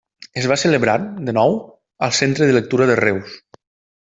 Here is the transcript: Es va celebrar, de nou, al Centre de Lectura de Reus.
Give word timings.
Es 0.43 0.45
va 0.51 0.55
celebrar, 0.61 0.95
de 1.27 1.35
nou, 1.39 1.53
al 2.09 2.17
Centre 2.23 2.49
de 2.49 2.57
Lectura 2.59 2.89
de 2.93 2.97
Reus. 3.05 3.39